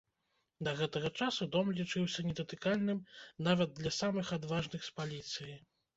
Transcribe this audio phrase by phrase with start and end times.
[0.67, 3.03] Да гэтага часу дом лічыўся недатыкальным
[3.49, 5.55] нават для самых адважных з паліцыі.